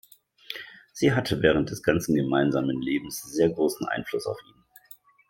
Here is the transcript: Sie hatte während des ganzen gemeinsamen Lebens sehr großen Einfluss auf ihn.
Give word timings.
Sie 0.93 1.13
hatte 1.13 1.43
während 1.43 1.69
des 1.69 1.83
ganzen 1.83 2.15
gemeinsamen 2.15 2.81
Lebens 2.81 3.21
sehr 3.21 3.49
großen 3.49 3.87
Einfluss 3.87 4.25
auf 4.25 4.39
ihn. 4.49 4.63